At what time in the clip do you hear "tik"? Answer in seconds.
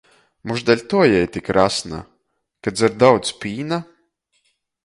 1.35-1.51